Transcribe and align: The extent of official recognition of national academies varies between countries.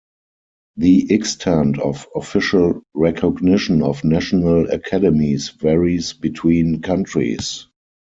The 0.77 1.13
extent 1.13 1.77
of 1.77 2.07
official 2.15 2.81
recognition 2.95 3.83
of 3.83 4.03
national 4.03 4.71
academies 4.71 5.49
varies 5.49 6.13
between 6.13 6.81
countries. 6.81 7.67